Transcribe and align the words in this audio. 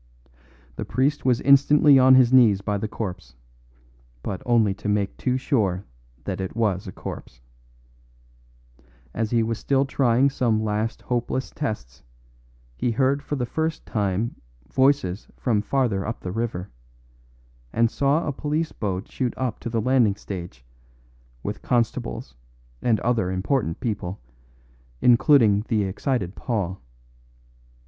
The 0.77 0.83
priest 0.83 1.25
was 1.25 1.41
instantly 1.41 1.99
on 1.99 2.15
his 2.15 2.33
knees 2.33 2.61
by 2.61 2.79
the 2.79 2.87
corpse; 2.87 3.35
but 4.23 4.41
only 4.47 4.73
to 4.73 4.89
make 4.89 5.15
too 5.15 5.37
sure 5.37 5.85
that 6.23 6.41
it 6.41 6.55
was 6.55 6.87
a 6.87 6.91
corpse. 6.91 7.39
As 9.13 9.29
he 9.29 9.43
was 9.43 9.59
still 9.59 9.85
trying 9.85 10.31
some 10.31 10.63
last 10.63 11.03
hopeless 11.03 11.51
tests 11.51 12.01
he 12.75 12.89
heard 12.89 13.21
for 13.21 13.35
the 13.35 13.45
first 13.45 13.85
time 13.85 14.37
voices 14.73 15.27
from 15.37 15.61
farther 15.61 16.03
up 16.03 16.21
the 16.21 16.31
river, 16.31 16.71
and 17.71 17.91
saw 17.91 18.25
a 18.25 18.33
police 18.33 18.71
boat 18.71 19.07
shoot 19.07 19.35
up 19.37 19.59
to 19.59 19.69
the 19.69 19.81
landing 19.81 20.15
stage, 20.15 20.65
with 21.43 21.61
constables 21.61 22.33
and 22.81 22.99
other 23.01 23.29
important 23.29 23.79
people, 23.79 24.19
including 24.99 25.63
the 25.67 25.83
excited 25.83 26.33
Paul. 26.33 26.81